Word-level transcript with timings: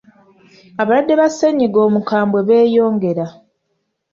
Abalwadde 0.81 1.13
ba 1.19 1.27
ssennyiga 1.31 1.79
omukambwe 1.87 2.39
beeyongera. 2.47 3.25